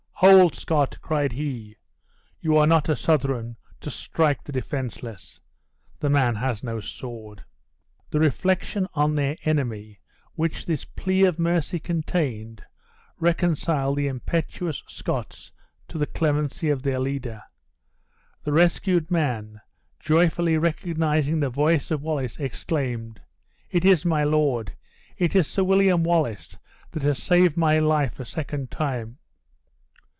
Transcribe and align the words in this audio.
"Hold, 0.23 0.53
Scot!" 0.53 0.99
cried 1.01 1.31
he, 1.31 1.77
"you 2.41 2.55
are 2.55 2.67
not 2.67 2.87
a 2.89 2.95
Southron, 2.95 3.55
to 3.79 3.89
strike 3.89 4.43
the 4.43 4.51
defenseless. 4.51 5.41
The 5.99 6.11
man 6.11 6.35
has 6.35 6.63
no 6.63 6.79
sword." 6.79 7.43
The 8.11 8.19
reflection 8.19 8.87
on 8.93 9.15
their 9.15 9.35
enemy 9.45 9.99
which 10.35 10.67
this 10.67 10.85
plea 10.85 11.23
of 11.25 11.39
mercy 11.39 11.79
contained 11.79 12.63
reconciled 13.17 13.97
the 13.97 14.07
impetuous 14.07 14.83
Scots 14.85 15.51
to 15.87 15.97
the 15.97 16.05
clemency 16.05 16.69
of 16.69 16.83
their 16.83 16.99
leader. 16.99 17.41
The 18.43 18.53
rescued 18.53 19.09
man, 19.09 19.59
joyfully 19.99 20.55
recognizing 20.55 21.39
the 21.39 21.49
voice 21.49 21.89
of 21.89 22.03
Wallace, 22.03 22.37
exclaimed, 22.37 23.19
"It 23.71 23.83
is 23.85 24.05
my 24.05 24.23
lord! 24.23 24.75
It 25.17 25.35
is 25.35 25.47
Sir 25.47 25.63
William 25.63 26.03
Wallace 26.03 26.59
that 26.91 27.01
has 27.01 27.17
saved 27.17 27.57
my 27.57 27.79
life 27.79 28.19
a 28.19 28.25
second 28.25 28.69
time!" 28.69 29.17